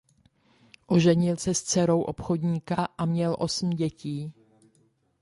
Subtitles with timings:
[0.87, 4.33] Oženil se s dcerou obchodníka a měl osm dětí.